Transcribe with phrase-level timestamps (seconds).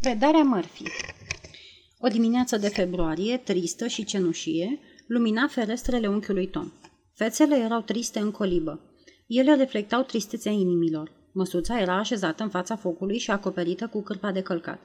[0.00, 0.82] Predarea Murphy
[1.98, 6.72] O dimineață de februarie, tristă și cenușie, lumina ferestrele unchiului Tom.
[7.14, 8.80] Fețele erau triste în colibă.
[9.26, 11.10] Ele reflectau tristețea inimilor.
[11.32, 14.80] Măsuța era așezată în fața focului și acoperită cu cârpa de călcat.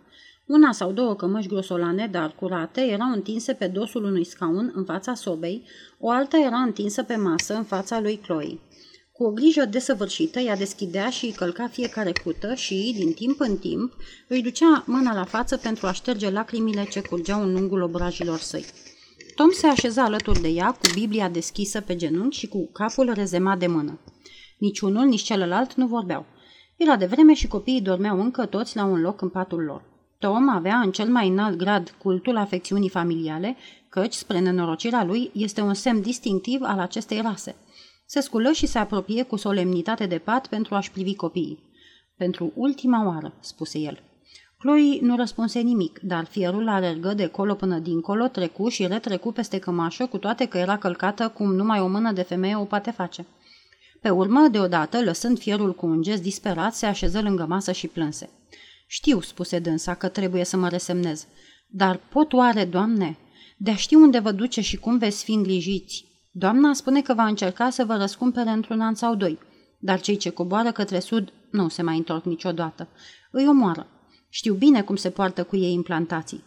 [0.45, 5.13] Una sau două cămăși grosolane, dar curate, erau întinse pe dosul unui scaun în fața
[5.13, 5.63] sobei,
[5.99, 8.59] o alta era întinsă pe masă în fața lui Chloe.
[9.13, 13.57] Cu o grijă desăvârșită, ea deschidea și îi călca fiecare cută și, din timp în
[13.57, 13.93] timp,
[14.27, 18.65] îi ducea mâna la față pentru a șterge lacrimile ce curgeau în lungul obrajilor săi.
[19.35, 23.59] Tom se așeza alături de ea, cu Biblia deschisă pe genunchi și cu capul rezemat
[23.59, 23.99] de mână.
[24.57, 26.25] Nici unul, nici celălalt nu vorbeau.
[26.75, 29.83] Era de vreme și copiii dormeau încă toți la un loc în patul lor.
[30.19, 33.55] Tom avea în cel mai înalt grad cultul afecțiunii familiale,
[33.89, 37.55] căci, spre nenorocirea lui, este un semn distinctiv al acestei rase–
[38.13, 41.63] se sculă și se apropie cu solemnitate de pat pentru a-și privi copiii.
[42.17, 44.03] Pentru ultima oară, spuse el.
[44.57, 49.59] Chloe nu răspunse nimic, dar fierul alergă de colo până dincolo, trecu și retrecu peste
[49.59, 53.25] cămașă, cu toate că era călcată cum numai o mână de femeie o poate face.
[54.01, 58.29] Pe urmă, deodată, lăsând fierul cu un gest disperat, se așeză lângă masă și plânse.
[58.87, 61.27] Știu, spuse dânsa, că trebuie să mă resemnez.
[61.67, 63.17] Dar pot oare, doamne?
[63.57, 67.69] De-a ști unde vă duce și cum veți fi îngrijiți, Doamna spune că va încerca
[67.69, 69.39] să vă răscumpere într-un an sau doi,
[69.79, 72.87] dar cei ce coboară către sud nu se mai întorc niciodată.
[73.31, 73.87] Îi omoară.
[74.29, 76.43] Știu bine cum se poartă cu ei implantații.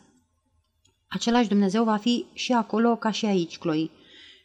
[1.09, 3.91] Același Dumnezeu va fi și acolo ca și aici, Chloe.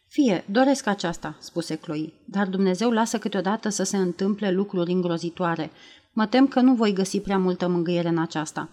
[0.08, 5.72] Fie, doresc aceasta, spuse Chloe, dar Dumnezeu lasă câteodată să se întâmple lucruri îngrozitoare.
[6.14, 8.70] Mă tem că nu voi găsi prea multă mângâiere în aceasta.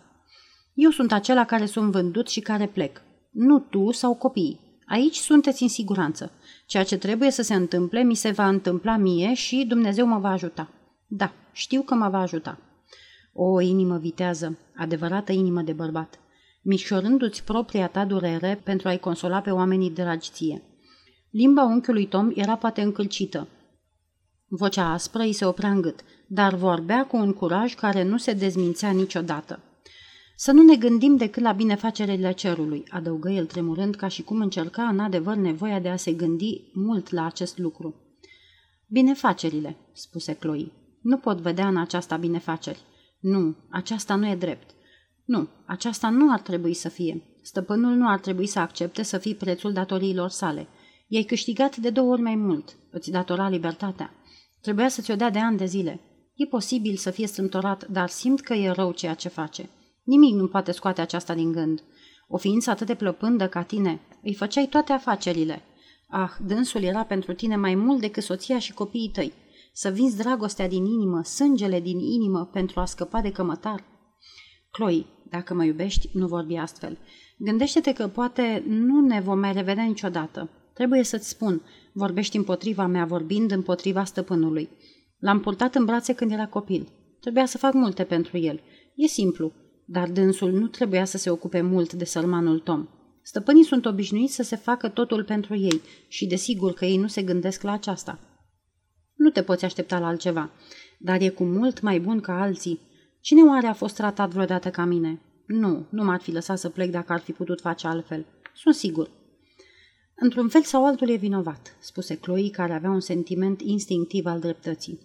[0.74, 3.02] Eu sunt acela care sunt vândut și care plec.
[3.30, 4.67] Nu tu sau copiii.
[4.88, 6.32] Aici sunteți în siguranță.
[6.66, 10.30] Ceea ce trebuie să se întâmple mi se va întâmpla mie și Dumnezeu mă va
[10.30, 10.70] ajuta.
[11.06, 12.58] Da, știu că mă va ajuta.
[13.32, 16.18] O inimă vitează, adevărată inimă de bărbat,
[16.62, 20.62] mișorându-ți propria ta durere pentru a-i consola pe oamenii dragi ție.
[21.30, 23.48] Limba unchiului Tom era poate încălcită.
[24.48, 28.32] Vocea aspră îi se oprea în gât, dar vorbea cu un curaj care nu se
[28.32, 29.60] dezmințea niciodată.
[30.40, 34.82] Să nu ne gândim decât la binefacerile cerului, adăugă el tremurând ca și cum încerca
[34.82, 37.94] în adevăr nevoia de a se gândi mult la acest lucru.
[38.86, 40.72] Binefacerile, spuse Chloe.
[41.02, 42.80] Nu pot vedea în aceasta binefaceri.
[43.20, 44.70] Nu, aceasta nu e drept.
[45.24, 47.22] Nu, aceasta nu ar trebui să fie.
[47.42, 50.66] Stăpânul nu ar trebui să accepte să fii prețul datoriilor sale.
[51.08, 52.76] I-ai câștigat de două ori mai mult.
[52.90, 54.14] Îți datora libertatea.
[54.60, 56.00] Trebuia să ți-o dea de ani de zile.
[56.34, 59.68] E posibil să fie strâmtorat, dar simt că e rău ceea ce face.
[60.08, 61.82] Nimic nu poate scoate aceasta din gând.
[62.28, 65.62] O ființă atât de plăpândă ca tine, îi făceai toate afacerile.
[66.08, 69.32] Ah, dânsul era pentru tine mai mult decât soția și copiii tăi.
[69.72, 73.84] Să vinzi dragostea din inimă, sângele din inimă pentru a scăpa de cămătar.
[74.70, 76.98] Chloe, dacă mă iubești, nu vorbi astfel.
[77.38, 80.50] Gândește-te că poate nu ne vom mai revedea niciodată.
[80.74, 84.68] Trebuie să-ți spun, vorbești împotriva mea, vorbind împotriva stăpânului.
[85.18, 86.88] L-am purtat în brațe când era copil.
[87.20, 88.60] Trebuia să fac multe pentru el.
[88.94, 89.52] E simplu.
[89.90, 92.88] Dar dânsul nu trebuia să se ocupe mult de sărmanul Tom.
[93.22, 97.22] Stăpânii sunt obișnuiți să se facă totul pentru ei și desigur că ei nu se
[97.22, 98.18] gândesc la aceasta.
[99.14, 100.50] Nu te poți aștepta la altceva,
[100.98, 102.80] dar e cu mult mai bun ca alții.
[103.20, 105.20] Cine oare a fost tratat vreodată ca mine?
[105.46, 108.26] Nu, nu m-ar fi lăsat să plec dacă ar fi putut face altfel.
[108.54, 109.10] Sunt sigur.
[110.14, 114.98] Într-un fel sau altul e vinovat, spuse Chloe, care avea un sentiment instinctiv al dreptății.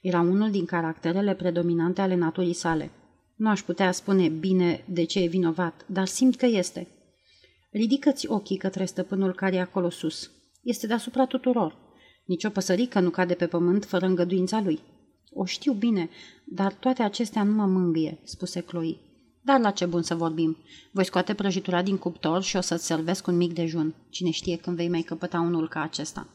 [0.00, 2.90] Era unul din caracterele predominante ale naturii sale.
[3.36, 6.88] Nu aș putea spune bine de ce e vinovat, dar simt că este.
[7.70, 10.30] Ridică-ți ochii către stăpânul care e acolo sus.
[10.62, 11.76] Este deasupra tuturor.
[12.24, 14.80] Nici o păsărică nu cade pe pământ fără îngăduința lui.
[15.32, 16.08] O știu bine,
[16.44, 18.96] dar toate acestea nu mă mângâie, spuse Chloe.
[19.42, 20.56] Dar la ce bun să vorbim.
[20.90, 23.94] Voi scoate prăjitura din cuptor și o să-ți servesc un mic dejun.
[24.10, 26.26] Cine știe când vei mai căpăta unul ca acesta.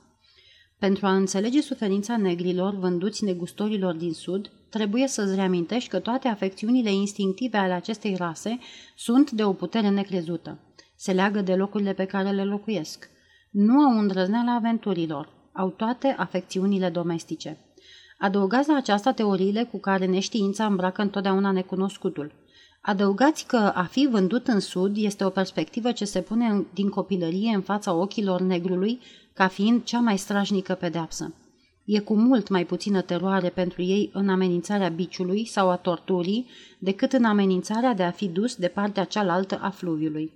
[0.85, 6.91] Pentru a înțelege suferința negrilor vânduți negustorilor din sud, trebuie să-ți reamintești că toate afecțiunile
[6.91, 8.59] instinctive ale acestei rase
[8.95, 10.57] sunt de o putere necrezută.
[10.95, 13.09] Se leagă de locurile pe care le locuiesc.
[13.51, 17.57] Nu au îndrăzneala aventurilor, au toate afecțiunile domestice.
[18.17, 22.31] Adăugați la aceasta teoriile cu care neștiința îmbracă întotdeauna necunoscutul.
[22.81, 27.55] Adăugați că a fi vândut în sud este o perspectivă ce se pune din copilărie
[27.55, 28.99] în fața ochilor negrului
[29.33, 31.33] ca fiind cea mai strașnică pedeapsă.
[31.85, 36.49] E cu mult mai puțină teroare pentru ei în amenințarea biciului sau a torturii
[36.79, 40.31] decât în amenințarea de a fi dus de partea cealaltă a fluviului.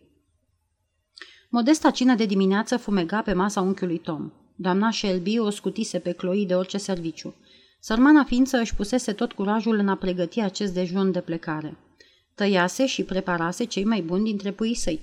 [1.49, 4.31] Modesta cină de dimineață fumega pe masa unchiului Tom.
[4.55, 7.35] Doamna Shelby o scutise pe Chloe de orice serviciu.
[7.79, 11.77] Sărmana ființă își pusese tot curajul în a pregăti acest dejun de plecare.
[12.35, 14.99] Tăiase și preparase cei mai buni dintre puii săi.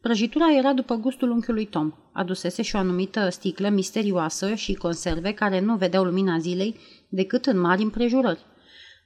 [0.00, 1.92] Prăjitura era după gustul unchiului Tom.
[2.12, 6.76] Adusese și o anumită sticlă misterioasă și conserve care nu vedeau lumina zilei
[7.08, 8.44] decât în mari împrejurări.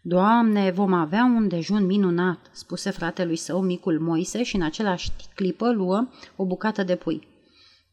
[0.02, 5.72] Doamne, vom avea un dejun minunat, spuse fratelui său, micul Moise, și în același clipă
[5.72, 7.28] luă o bucată de pui.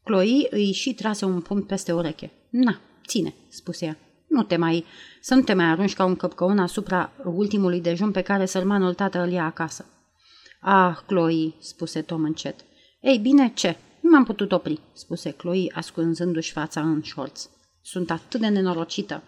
[0.04, 2.30] Chloe îi și trase un punct peste ureche.
[2.50, 3.98] Na, ține, spuse ea.
[4.28, 4.84] Nu te mai,
[5.20, 9.22] să nu te mai arunci ca un căpcăun asupra ultimului dejun pe care sărmanul tată
[9.22, 9.84] îl ia acasă.
[10.60, 12.64] Ah, Chloe, spuse Tom încet.
[13.00, 13.76] Ei bine, ce?
[14.00, 17.48] Nu m-am putut opri, spuse Chloe, ascunzându-și fața în șorț.
[17.82, 19.22] Sunt atât de nenorocită.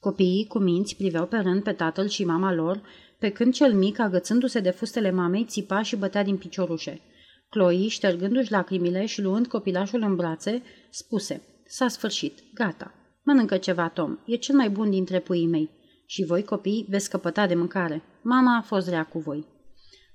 [0.00, 2.80] Copiii cu minți priveau pe rând pe tatăl și mama lor,
[3.18, 7.00] pe când cel mic, agățându-se de fustele mamei, țipa și bătea din piciorușe.
[7.48, 12.94] Chloe, ștergându-și lacrimile și luând copilașul în brațe, spuse, s-a sfârșit, gata.
[13.30, 15.70] Mănâncă ceva, Tom, e cel mai bun dintre puii mei.
[16.06, 18.02] Și voi, copii, veți căpăta de mâncare.
[18.22, 19.46] Mama a fost rea cu voi.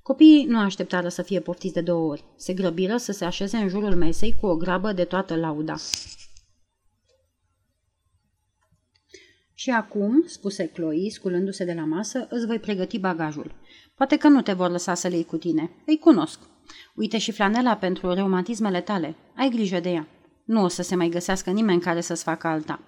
[0.02, 2.24] Copiii nu așteptară să fie poftiți de două ori.
[2.36, 5.76] Se grăbiră să se așeze în jurul mesei cu o grabă de toată lauda.
[9.54, 13.56] Și acum, spuse Chloe, sculându-se de la masă, îți voi pregăti bagajul.
[13.96, 15.72] Poate că nu te vor lăsa să le iei cu tine.
[15.86, 16.40] Îi cunosc.
[16.96, 19.16] Uite și flanela pentru reumatismele tale.
[19.36, 20.08] Ai grijă de ea.
[20.46, 22.80] Nu o să se mai găsească nimeni care să-ți facă alta.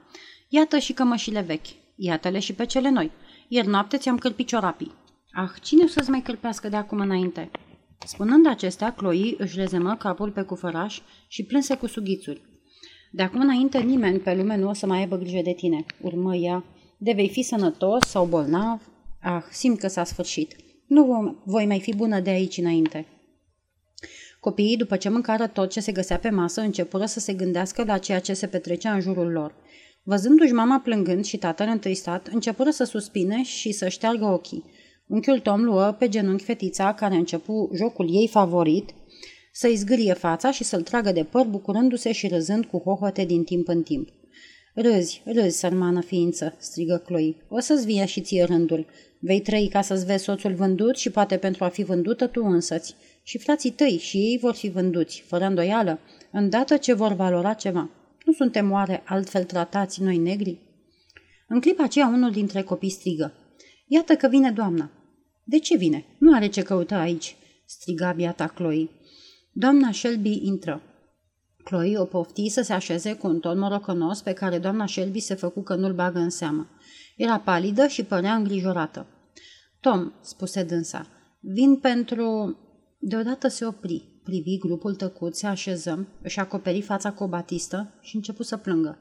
[0.47, 1.67] Iată și cămășile vechi.
[1.95, 3.11] Iată-le și pe cele noi.
[3.47, 4.93] Ieri noapte ți-am cârpit ciorapii.
[5.31, 7.51] Ah, cine o să-ți mai cârpească de acum înainte?
[8.05, 12.41] Spunând acestea, Chloe își rezemă capul pe cufăraș și plânse cu sughițuri.
[13.11, 16.35] De acum înainte nimeni pe lume nu o să mai aibă grijă de tine, urmă
[16.35, 16.63] ea.
[16.97, 18.81] De vei fi sănătos sau bolnav?
[19.21, 20.55] Ah, simt că s-a sfârșit.
[20.87, 23.05] Nu voi mai fi bună de aici înainte.
[24.39, 27.97] Copiii, după ce mâncară tot ce se găsea pe masă, începură să se gândească la
[27.97, 29.55] ceea ce se petrecea în jurul lor.
[30.03, 34.63] Văzându-și mama plângând și tatăl întristat, începură să suspine și să șteargă ochii.
[35.07, 38.89] Unchiul Tom luă pe genunchi fetița, care începu jocul ei favorit,
[39.51, 43.67] să-i zgârie fața și să-l tragă de păr, bucurându-se și râzând cu hohote din timp
[43.67, 44.09] în timp.
[44.73, 47.35] Râzi, râzi, sărmană ființă, strigă Chloe.
[47.49, 48.85] O să-ți vie și ție rândul.
[49.19, 52.95] Vei trăi ca să-ți vezi soțul vândut și poate pentru a fi vândută tu însăți.
[53.27, 55.99] Și frații tăi și ei vor fi vânduți, fără îndoială,
[56.31, 57.89] îndată ce vor valora ceva.
[58.25, 60.59] Nu suntem oare altfel tratați noi negri?
[61.47, 63.33] În clipa aceea unul dintre copii strigă.
[63.87, 64.91] Iată că vine doamna.
[65.43, 66.05] De ce vine?
[66.19, 67.35] Nu are ce căuta aici,
[67.65, 68.89] striga biata Chloe.
[69.51, 70.81] Doamna Shelby intră.
[71.63, 75.35] Chloe o pofti să se așeze cu un ton morocănos pe care doamna Shelby se
[75.35, 76.69] făcu că nu-l bagă în seamă.
[77.17, 79.05] Era palidă și părea îngrijorată.
[79.79, 81.07] Tom, spuse dânsa,
[81.39, 82.57] vin pentru...
[82.99, 88.15] Deodată se opri, privi grupul tăcut, se așeză, își acoperi fața cu o batistă și
[88.15, 88.97] începu să plângă.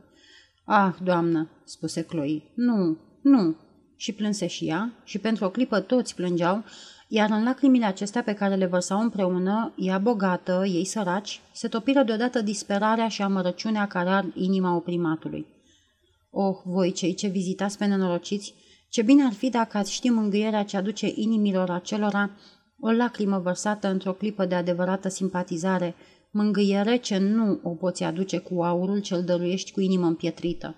[0.65, 3.57] Ah, doamnă, spuse Chloe, nu, nu.
[3.97, 6.65] Și plânse și ea, și pentru o clipă toți plângeau,
[7.09, 12.03] iar în lacrimile acestea pe care le vărsau împreună, ea bogată, ei săraci, se topiră
[12.03, 15.47] deodată disperarea și amărăciunea care ar inima oprimatului.
[16.31, 18.55] Oh, voi cei ce vizitați pe nenorociți,
[18.89, 22.31] ce bine ar fi dacă ați ști mângâierea ce aduce inimilor acelora
[22.81, 25.95] o lacrimă vărsată într-o clipă de adevărată simpatizare,
[26.31, 30.75] mângâiere ce nu o poți aduce cu aurul ce-l dăruiești cu inimă împietrită.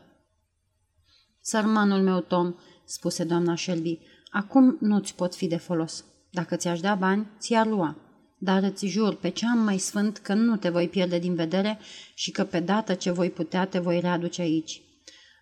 [1.41, 2.55] Sărmanul meu, Tom,
[2.85, 3.99] spuse doamna Shelby,
[4.31, 6.05] acum nu-ți pot fi de folos.
[6.31, 7.97] Dacă ți-aș da bani, ți-ar lua.
[8.39, 11.79] Dar îți jur pe ce am mai sfânt că nu te voi pierde din vedere
[12.15, 14.83] și că pe dată ce voi putea te voi readuce aici.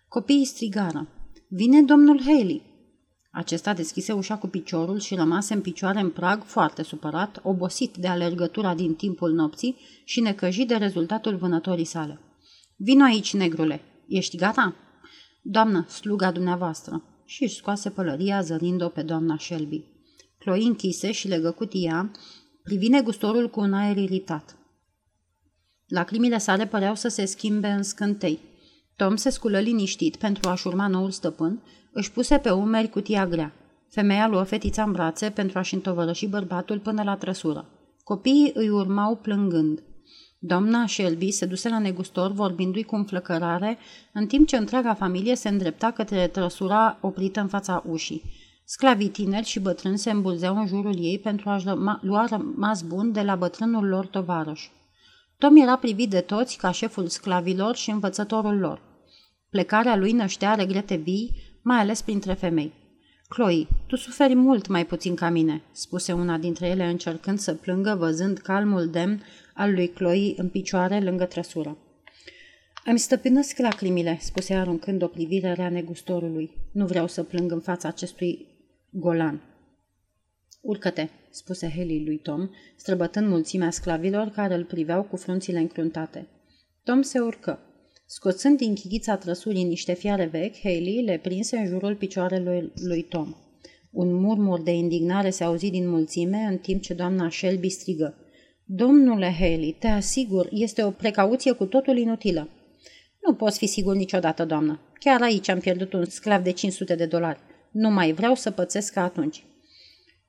[0.07, 1.07] Copiii strigară.
[1.49, 2.66] Vine domnul Haley.
[3.31, 8.07] Acesta deschise ușa cu piciorul și rămase în picioare în prag, foarte supărat, obosit de
[8.07, 12.19] alergătura din timpul nopții și necăjit de rezultatul vânătorii sale.
[12.75, 13.81] Vino aici, negrule.
[14.07, 14.75] Ești gata?
[15.41, 17.03] Doamnă, sluga dumneavoastră.
[17.25, 19.83] Și își scoase pălăria zărind-o pe doamna Shelby.
[20.37, 22.11] Chloe închise și legă cutia,
[22.63, 24.57] privi negustorul cu un aer iritat.
[25.87, 28.39] Lacrimile sale păreau să se schimbe în scântei.
[28.97, 31.61] Tom se sculă liniștit pentru a-și urma noul stăpân,
[31.91, 33.53] își puse pe umeri cutia grea.
[33.89, 37.65] Femeia luă fetița în brațe pentru a-și întovărăși bărbatul până la trăsură.
[38.03, 39.83] Copiii îi urmau plângând.
[40.39, 43.77] Doamna Shelby se duse la negustor vorbindu-i cu înflăcărare,
[44.13, 48.23] în timp ce întreaga familie se îndrepta către trăsura oprită în fața ușii.
[48.65, 51.65] Sclavii tineri și bătrâni se îmbulzeau în jurul ei pentru a-și
[52.01, 54.69] lua rămas bun de la bătrânul lor tovarăș.
[55.37, 58.85] Tom era privit de toți ca șeful sclavilor și învățătorul lor.
[59.49, 62.73] Plecarea lui năștea regrete vii, mai ales printre femei.
[63.27, 67.95] Chloe, tu suferi mult mai puțin ca mine, spuse una dintre ele încercând să plângă
[67.99, 69.23] văzând calmul demn
[69.53, 71.77] al lui Chloe în picioare lângă trăsură.
[72.85, 76.51] Îmi stăpânesc lacrimile, spuse aruncând o privire rea negustorului.
[76.71, 78.47] Nu vreau să plâng în fața acestui
[78.89, 79.41] golan.
[80.61, 86.27] Urcă-te, spuse Haley lui Tom, străbătând mulțimea sclavilor care îl priveau cu frunțile încruntate.
[86.83, 87.59] Tom se urcă.
[88.09, 93.35] Scoțând din chighița trăsurii niște fiare vechi, Haley le prinse în jurul picioarelor lui Tom.
[93.91, 98.15] Un murmur de indignare se auzi din mulțime, în timp ce doamna Shelby strigă.
[98.65, 102.49] Domnule Haley, te asigur, este o precauție cu totul inutilă.
[103.25, 104.79] Nu poți fi sigur niciodată, doamnă.
[104.99, 107.39] Chiar aici am pierdut un sclav de 500 de dolari.
[107.71, 109.43] Nu mai vreau să pățesc ca atunci.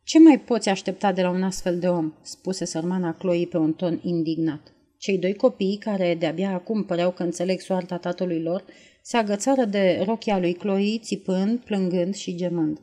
[0.02, 3.72] Ce mai poți aștepta de la un astfel de om?" spuse sărmana Chloe pe un
[3.72, 4.72] ton indignat.
[4.98, 8.64] Cei doi copii, care de-abia acum păreau că înțeleg soarta tatălui lor,
[9.02, 12.80] se agățară de rochia lui Chloe, țipând, plângând și gemând.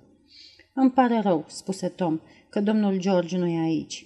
[0.73, 2.19] Îmi pare rău," spuse Tom,
[2.49, 4.05] că domnul George nu e aici."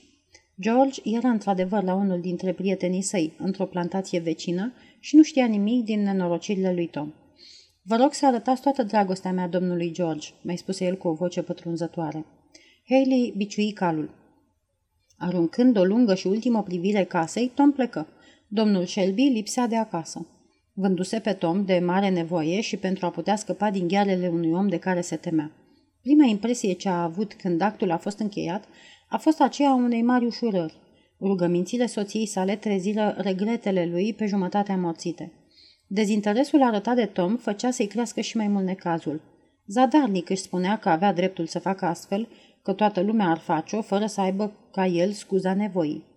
[0.61, 5.83] George era într-adevăr la unul dintre prietenii săi, într-o plantație vecină, și nu știa nimic
[5.83, 7.13] din nenorocirile lui Tom.
[7.81, 11.41] Vă rog să arătați toată dragostea mea domnului George," mai spuse el cu o voce
[11.41, 12.25] pătrunzătoare.
[12.87, 14.09] Haley biciui calul.
[15.19, 18.07] Aruncând o lungă și ultimă privire casei, Tom plecă.
[18.47, 20.27] Domnul Shelby lipsea de acasă.
[20.73, 24.67] Vânduse pe Tom de mare nevoie și pentru a putea scăpa din ghearele unui om
[24.67, 25.51] de care se temea.
[26.01, 28.63] Prima impresie ce a avut când actul a fost încheiat
[29.09, 30.77] a fost aceea unei mari ușurări.
[31.21, 35.31] Rugămințile soției sale treziră regretele lui pe jumătate amorțite.
[35.87, 39.21] Dezinteresul arătat de Tom făcea să-i crească și mai mult necazul.
[39.67, 42.27] Zadarnic își spunea că avea dreptul să facă astfel,
[42.63, 46.07] că toată lumea ar face-o fără să aibă ca el scuza nevoii.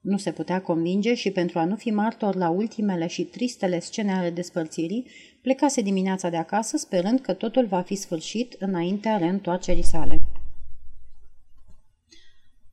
[0.00, 4.12] Nu se putea convinge și pentru a nu fi martor la ultimele și tristele scene
[4.12, 5.06] ale despărțirii,
[5.42, 10.16] plecase dimineața de acasă sperând că totul va fi sfârșit înaintea reîntoarcerii sale.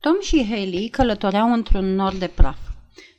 [0.00, 2.58] Tom și Haley călătoreau într-un nor de praf.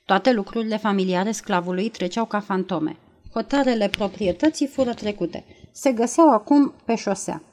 [0.06, 2.98] Toate lucrurile familiare sclavului treceau ca fantome.
[3.34, 5.46] Hotarele proprietății fură trecute.
[5.72, 7.44] Se găseau acum pe șosea.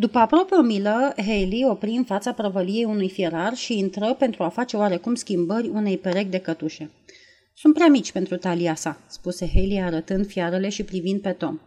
[0.00, 4.48] După aproape o milă, Haley opri în fața prăvăliei unui fierar și intră pentru a
[4.48, 6.90] face oarecum schimbări unei perechi de cătușe.
[7.54, 11.58] Sunt prea mici pentru talia sa, spuse Haley arătând fiarele și privind pe Tom.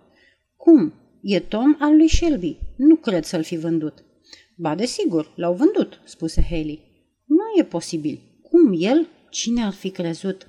[0.56, 0.94] Cum?
[1.22, 2.58] E Tom al lui Shelby.
[2.76, 4.04] Nu cred să-l fi vândut.
[4.58, 6.80] Ba, desigur, l-au vândut, spuse Haley.
[7.26, 8.20] Nu e posibil.
[8.42, 9.08] Cum el?
[9.30, 10.48] Cine ar fi crezut?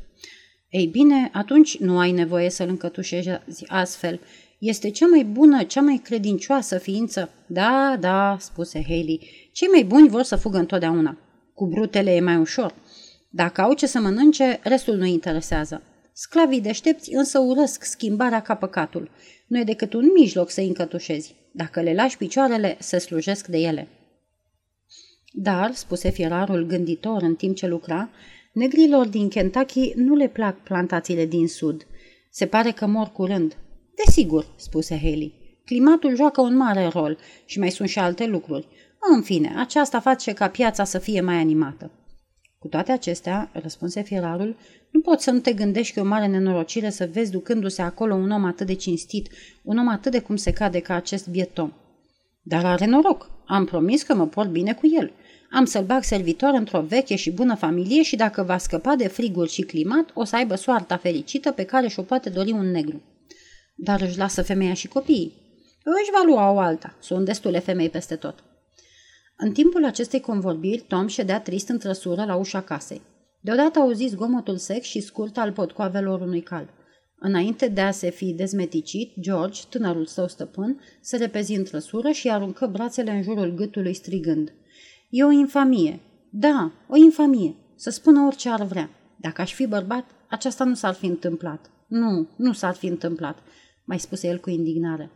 [0.73, 3.29] Ei bine, atunci nu ai nevoie să-l încătușezi
[3.67, 4.21] astfel.
[4.59, 7.31] Este cea mai bună, cea mai credincioasă ființă.
[7.47, 9.50] Da, da, spuse Haley.
[9.52, 11.19] Cei mai buni vor să fugă întotdeauna.
[11.55, 12.75] Cu brutele e mai ușor.
[13.31, 15.83] Dacă au ce să mănânce, restul nu interesează.
[16.12, 19.11] Sclavii deștepți însă urăsc schimbarea ca păcatul.
[19.47, 21.35] Nu e decât un mijloc să-i încătușezi.
[21.52, 23.88] Dacă le lași picioarele, se slujesc de ele.
[25.33, 28.11] Dar, spuse fierarul gânditor în timp ce lucra,
[28.52, 31.87] negrilor din Kentucky nu le plac plantațiile din sud.
[32.30, 33.56] Se pare că mor curând.
[34.04, 35.35] Desigur, spuse Haley.
[35.64, 38.68] Climatul joacă un mare rol și mai sunt și alte lucruri.
[39.14, 41.90] În fine, aceasta face ca piața să fie mai animată.
[42.59, 44.56] Cu toate acestea, răspunse fierarul,
[44.90, 48.14] nu poți să nu te gândești că e o mare nenorocire să vezi ducându-se acolo
[48.14, 49.28] un om atât de cinstit,
[49.62, 51.73] un om atât de cum se cade ca acest bietom.
[52.42, 53.30] Dar are noroc.
[53.47, 55.12] Am promis că mă port bine cu el.
[55.54, 59.47] Am să-l bag servitor într-o veche și bună familie și dacă va scăpa de frigul
[59.47, 63.02] și climat, o să aibă soarta fericită pe care și-o poate dori un negru.
[63.75, 65.32] Dar își lasă femeia și copiii.
[65.85, 66.97] Își va lua o alta.
[67.00, 68.44] Sunt destule femei peste tot.
[69.37, 73.02] În timpul acestei convorbiri, Tom ședea trist în trăsură la ușa casei.
[73.40, 76.68] Deodată auzi zgomotul sec și scurt al potcoavelor unui cal.
[77.18, 82.30] Înainte de a se fi dezmeticit, George, tânărul său stăpân, se repezi în trăsură și
[82.30, 84.52] aruncă brațele în jurul gâtului strigând.
[85.14, 86.00] E o infamie.
[86.31, 87.54] Da, o infamie.
[87.76, 88.90] Să spună orice ar vrea.
[89.16, 91.71] Dacă aș fi bărbat, aceasta nu s-ar fi întâmplat.
[91.87, 93.38] Nu, nu s-ar fi întâmplat,
[93.85, 95.11] mai spuse el cu indignare.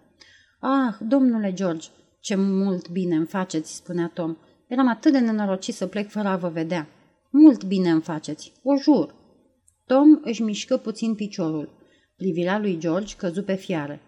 [0.61, 1.89] Ah, domnule George,
[2.21, 4.37] ce mult bine îmi faceți, spunea Tom.
[4.69, 6.89] Eram atât de nenorocit să plec fără a vă vedea.
[7.31, 9.15] Mult bine îmi faceți, o jur.
[9.87, 11.71] Tom își mișcă puțin piciorul.
[12.17, 14.01] Privirea lui George căzu pe fiară.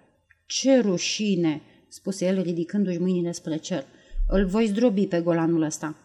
[0.46, 3.84] Ce rușine, spuse el ridicându-și mâinile spre cer.
[4.30, 5.96] Îl voi zdrobi pe golanul ăsta.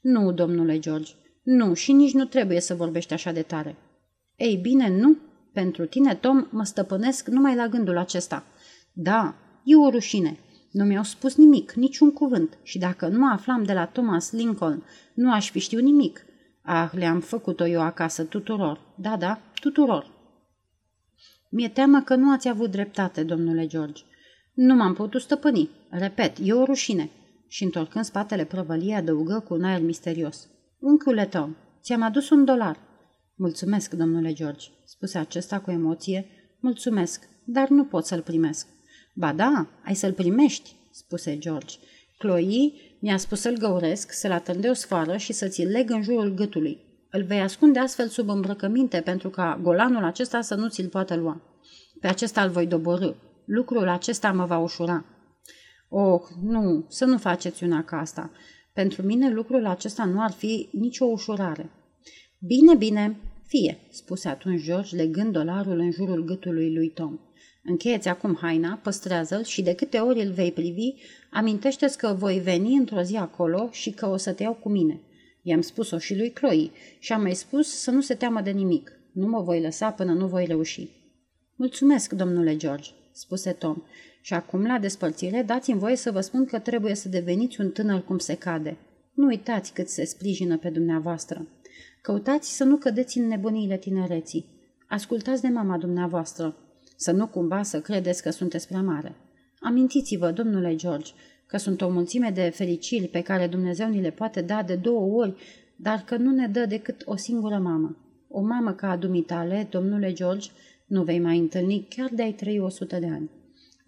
[0.00, 3.76] Nu, domnule George, nu și nici nu trebuie să vorbești așa de tare.
[4.36, 5.16] Ei bine, nu.
[5.52, 8.44] Pentru tine, Tom, mă stăpânesc numai la gândul acesta.
[8.92, 10.38] Da, e o rușine.
[10.72, 15.32] Nu mi-au spus nimic, niciun cuvânt și dacă nu aflam de la Thomas Lincoln, nu
[15.32, 16.24] aș fi știut nimic.
[16.62, 18.80] Ah, le-am făcut-o eu acasă tuturor.
[18.96, 20.10] Da, da, tuturor.
[21.50, 24.02] Mi-e teamă că nu ați avut dreptate, domnule George.
[24.54, 25.70] Nu m-am putut stăpâni.
[25.90, 27.10] Repet, e o rușine
[27.48, 30.48] și întorcând spatele prăvăliei adăugă cu un aer misterios.
[30.78, 32.78] Unchiule Tom, ți-am adus un dolar.
[33.34, 36.26] Mulțumesc, domnule George, spuse acesta cu emoție.
[36.60, 38.66] Mulțumesc, dar nu pot să-l primesc.
[39.14, 41.76] Ba da, ai să-l primești, spuse George.
[42.18, 46.02] Chloe mi-a spus să-l găuresc, să-l atârn de o sfoară și să ți-l leg în
[46.02, 46.84] jurul gâtului.
[47.10, 51.42] Îl vei ascunde astfel sub îmbrăcăminte pentru ca golanul acesta să nu ți-l poată lua.
[52.00, 53.12] Pe acesta îl voi doborâ.
[53.44, 55.04] Lucrul acesta mă va ușura.
[55.88, 58.30] Oh, nu, să nu faceți una ca asta.
[58.72, 61.70] Pentru mine lucrul acesta nu ar fi nicio ușurare.
[62.38, 63.16] Bine, bine,
[63.46, 67.18] fie, spuse atunci George, legând dolarul în jurul gâtului lui Tom.
[67.62, 70.94] Încheieți acum haina, păstrează-l și de câte ori îl vei privi,
[71.30, 75.00] amintește că voi veni într-o zi acolo și că o să te iau cu mine.
[75.42, 78.92] I-am spus-o și lui Chloe și am mai spus să nu se teamă de nimic.
[79.12, 80.88] Nu mă voi lăsa până nu voi reuși.
[81.56, 83.82] Mulțumesc, domnule George, spuse Tom.
[84.26, 88.04] Și acum, la despărțire, dați-mi voie să vă spun că trebuie să deveniți un tânăr
[88.04, 88.76] cum se cade.
[89.14, 91.48] Nu uitați cât se sprijină pe dumneavoastră.
[92.02, 94.46] Căutați să nu cădeți în nebuniile tinereții.
[94.88, 96.56] Ascultați de mama dumneavoastră.
[96.96, 99.16] Să nu cumva să credeți că sunteți prea mare.
[99.60, 101.12] Amintiți-vă, domnule George,
[101.46, 105.22] că sunt o mulțime de fericiri pe care Dumnezeu ni le poate da de două
[105.22, 105.34] ori,
[105.76, 107.96] dar că nu ne dă decât o singură mamă.
[108.28, 110.50] O mamă ca a dumitale, domnule George,
[110.86, 113.30] nu vei mai întâlni chiar de-ai trăi o sută de ani.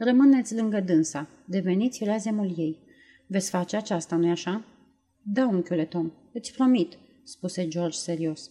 [0.01, 2.79] Rămâneți lângă dânsa, deveniți razemul ei.
[3.27, 4.65] Veți face aceasta, nu-i așa?
[5.23, 8.51] Da, unchiule Tom, îți promit, spuse George serios.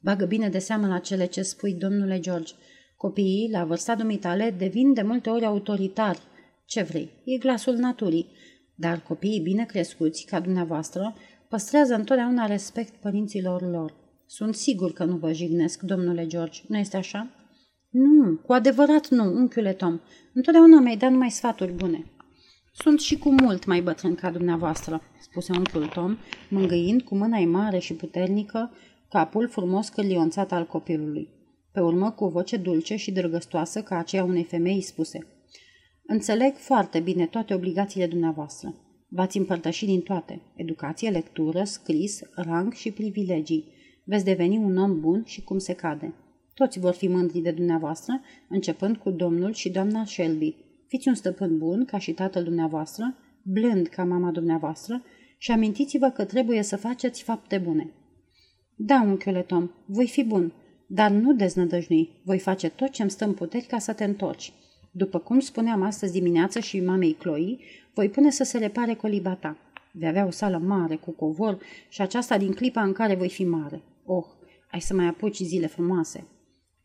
[0.00, 2.52] Bagă bine de seamă la cele ce spui, domnule George.
[2.96, 6.20] Copiii, la vârsta dumitale, devin de multe ori autoritari.
[6.64, 8.26] Ce vrei, e glasul naturii.
[8.74, 11.14] Dar copiii bine crescuți, ca dumneavoastră,
[11.48, 13.94] păstrează întotdeauna respect părinților lor.
[14.26, 17.37] Sunt sigur că nu vă jignesc, domnule George, nu este așa?
[17.90, 20.00] Nu, cu adevărat nu, unchiule Tom.
[20.32, 22.04] Întotdeauna mi-ai dat numai sfaturi bune.
[22.72, 26.16] Sunt și cu mult mai bătrân ca dumneavoastră, spuse unchiul Tom,
[26.50, 28.70] mângâind cu mâna mare și puternică
[29.08, 31.28] capul frumos cârlionțat al copilului.
[31.72, 35.26] Pe urmă, cu o voce dulce și drăgăstoasă ca aceea unei femei, spuse
[36.06, 38.74] Înțeleg foarte bine toate obligațiile dumneavoastră.
[39.08, 40.40] V-ați împărtăși din toate.
[40.56, 43.72] Educație, lectură, scris, rang și privilegii.
[44.04, 46.14] Veți deveni un om bun și cum se cade.
[46.58, 50.56] Toți vor fi mândri de dumneavoastră, începând cu domnul și doamna Shelby.
[50.86, 55.02] Fiți un stăpân bun, ca și tatăl dumneavoastră, blând ca mama dumneavoastră
[55.36, 57.92] și amintiți-vă că trebuie să faceți fapte bune.
[58.76, 60.52] Da, unchiule Tom, voi fi bun,
[60.86, 62.20] dar nu deznădăjnui.
[62.24, 64.52] Voi face tot ce-mi stă în puteri ca să te întorci.
[64.90, 67.58] După cum spuneam astăzi dimineață și mamei Chloe,
[67.94, 69.56] voi pune să se repare coliba ta.
[69.92, 73.44] Vei avea o sală mare cu covor și aceasta din clipa în care voi fi
[73.44, 73.82] mare.
[74.04, 74.26] Oh,
[74.70, 76.26] ai să mai apuci zile frumoase.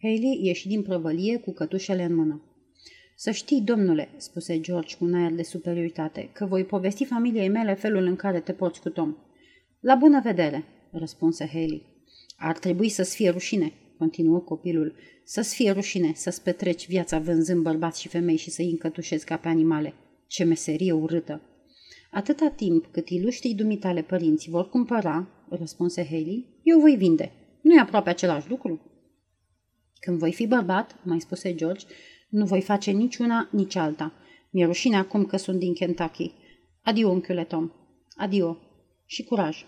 [0.04, 2.42] Haley ieși din prăvălie cu cătușele în mână.
[3.16, 7.74] Să știi, domnule, spuse George cu un aer de superioritate, că voi povesti familiei mele
[7.74, 9.16] felul în care te porți cu Tom.
[9.80, 11.82] La bună vedere, răspunse Haley.
[12.38, 18.02] Ar trebui să-ți fie rușine, continuă copilul, să-ți fie rușine să-ți petreci viața vânzând bărbați
[18.02, 19.94] și femei și să-i încătușezi ca pe animale.
[20.28, 21.42] Ce meserie urâtă!
[22.12, 27.32] Atâta timp cât iluștrii dumitale părinți vor cumpăra, răspunse Haley, eu voi vinde.
[27.62, 28.93] Nu e aproape același lucru?
[30.04, 31.86] Când voi fi bărbat, mai spuse George,
[32.30, 34.14] nu voi face niciuna, nici alta.
[34.52, 36.32] Mi-e rușine acum că sunt din Kentucky.
[36.82, 37.72] Adio, unchiule Tom.
[38.16, 38.58] Adio.
[39.06, 39.66] Și curaj.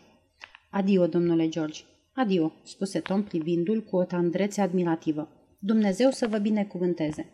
[0.69, 1.81] Adio, domnule George.
[2.13, 5.29] Adio, spuse Tom privindu-l cu o tandrețe admirativă.
[5.59, 7.29] Dumnezeu să vă binecuvânteze.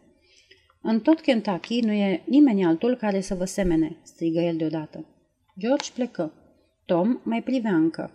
[0.82, 5.06] În tot Kentucky nu e nimeni altul care să vă semene, strigă el deodată.
[5.60, 6.34] George plecă.
[6.86, 8.12] Tom mai privea încă.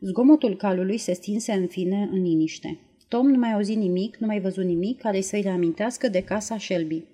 [0.00, 2.80] Zgomotul calului se stinse în fine în liniște.
[3.12, 7.04] Tom nu mai auzi nimic, nu mai văzut nimic care să-i reamintească de casa Shelby.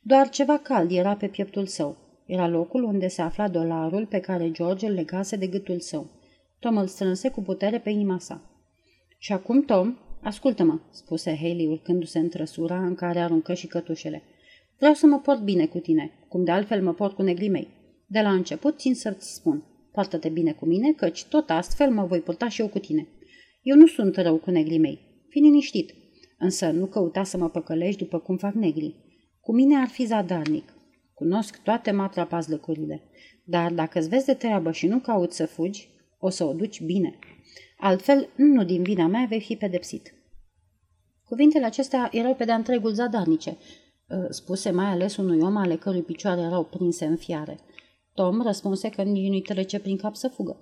[0.00, 1.96] Doar ceva cald era pe pieptul său.
[2.26, 6.10] Era locul unde se afla dolarul pe care George îl legase de gâtul său.
[6.58, 8.42] Tom îl strânse cu putere pe inima sa.
[9.18, 14.22] Și acum, Tom, ascultă-mă, spuse Haley urcându-se în trăsura în care aruncă și cătușele.
[14.78, 17.68] Vreau să mă port bine cu tine, cum de altfel mă port cu negrii mei.
[18.06, 19.64] De la început țin să-ți spun.
[19.92, 23.08] Poartă-te bine cu mine, căci tot astfel mă voi purta și eu cu tine.
[23.62, 25.03] Eu nu sunt rău cu negrii mei.
[25.34, 25.94] Fii liniștit.
[26.38, 28.94] Însă nu căuta să mă păcălești după cum fac negrii.
[29.40, 30.72] Cu mine ar fi zadarnic.
[31.14, 33.02] Cunosc toate matrapazlăcurile.
[33.44, 36.80] Dar dacă îți vezi de treabă și nu cauți să fugi, o să o duci
[36.80, 37.18] bine.
[37.78, 40.14] Altfel, nu din vina mea vei fi pedepsit.
[41.24, 43.56] Cuvintele acestea erau pe de-a întregul zadarnice,
[44.10, 47.58] ă, spuse mai ales unui om ale cărui picioare erau prinse în fiare.
[48.12, 50.56] Tom răspunse că nici nu-i trece prin cap să fugă.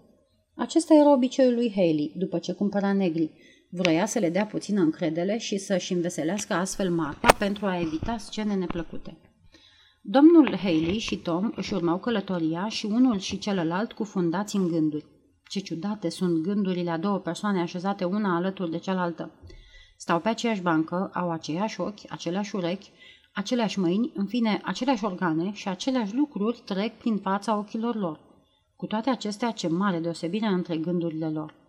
[0.55, 3.31] Acesta era obiceiul lui Haley, după ce cumpăra negri.
[3.75, 8.55] Vroia să le dea puțină încredere și să-și înveselească astfel marca pentru a evita scene
[8.55, 9.19] neplăcute.
[10.03, 15.07] Domnul Haley și Tom își urmau călătoria și unul și celălalt cufundați în gânduri.
[15.45, 19.31] Ce ciudate sunt gândurile a două persoane așezate una alături de cealaltă.
[19.97, 22.91] Stau pe aceeași bancă, au aceiași ochi, aceleași urechi,
[23.35, 28.21] aceleași mâini, în fine, aceleași organe și aceleași lucruri trec prin fața ochilor lor.
[28.77, 31.61] Cu toate acestea, ce mare deosebire între gândurile lor.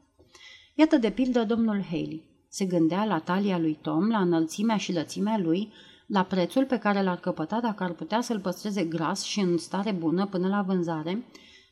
[0.76, 2.24] Iată de pildă domnul Haley.
[2.50, 5.74] Se gândea la talia lui Tom, la înălțimea și lățimea lui,
[6.08, 9.92] la prețul pe care l-ar căpăta dacă ar putea să-l păstreze gras și în stare
[9.92, 11.26] bună până la vânzare,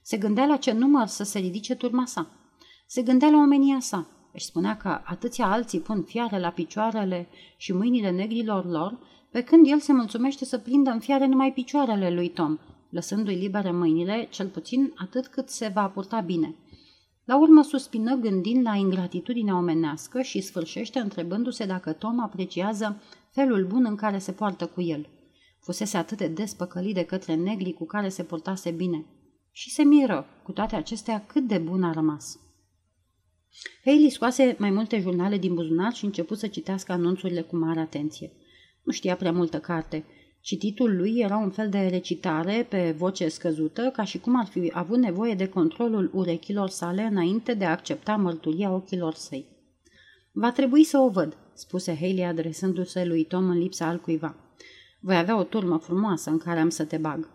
[0.04, 2.28] se gândea la ce număr să se ridice turma sa.
[2.88, 4.08] Se gândea la omenia sa.
[4.34, 9.00] Își spunea că atâția alții pun fiare la picioarele și mâinile negrilor lor,
[9.32, 12.58] pe când el se mulțumește să prindă în fiare numai picioarele lui Tom,
[12.90, 16.56] lăsându-i libere mâinile, cel puțin atât cât se va purta bine.
[17.26, 23.86] La urmă suspină gândind la ingratitudinea omenească și sfârșește întrebându-se dacă Tom apreciază felul bun
[23.86, 25.10] în care se poartă cu el.
[25.60, 29.06] Fusese atât de despăcălit de către negri cu care se purtase bine.
[29.52, 32.40] Și se miră, cu toate acestea, cât de bun a rămas.
[33.84, 38.32] Hailey scoase mai multe jurnale din buzunar și început să citească anunțurile cu mare atenție.
[38.84, 40.06] Nu știa prea multă carte.
[40.42, 44.72] Cititul lui era un fel de recitare pe voce scăzută, ca și cum ar fi
[44.74, 49.46] avut nevoie de controlul urechilor sale înainte de a accepta mărturia ochilor săi.
[50.32, 54.36] Va trebui să o văd, spuse Haley adresându-se lui Tom în lipsa altcuiva.
[55.00, 57.30] Voi avea o turmă frumoasă în care am să te bag.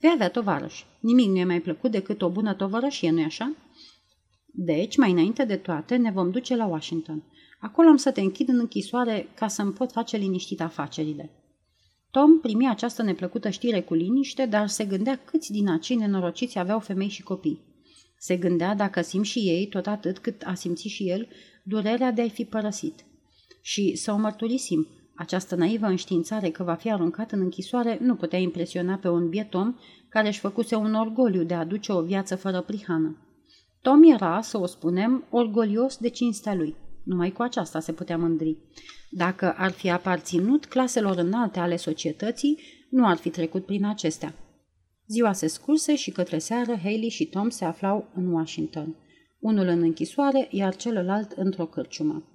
[0.00, 0.84] Vei avea tovarăș.
[1.00, 3.54] Nimic nu e mai plăcut decât o bună tovărășie, nu-i așa?
[4.46, 7.22] Deci, mai înainte de toate, ne vom duce la Washington.
[7.60, 11.39] Acolo am să te închid în închisoare ca să-mi pot face liniștit afacerile.
[12.10, 16.78] Tom primi această neplăcută știre cu liniște, dar se gândea câți din acei nenorociți aveau
[16.78, 17.60] femei și copii.
[18.18, 21.28] Se gândea dacă simt și ei, tot atât cât a simțit și el,
[21.62, 23.04] durerea de a-i fi părăsit.
[23.60, 28.38] Și să o mărturisim, această naivă înștiințare că va fi aruncat în închisoare nu putea
[28.38, 29.74] impresiona pe un biet om
[30.08, 33.16] care își făcuse un orgoliu de a aduce o viață fără prihană.
[33.82, 36.74] Tom era, să o spunem, orgolios de cinstea lui.
[37.02, 38.56] Numai cu aceasta se putea mândri.
[39.12, 42.58] Dacă ar fi aparținut claselor înalte ale societății,
[42.90, 44.34] nu ar fi trecut prin acestea.
[45.06, 48.96] Ziua se scurse și către seară Haley și Tom se aflau în Washington,
[49.40, 52.29] unul în închisoare, iar celălalt într-o cârciumă.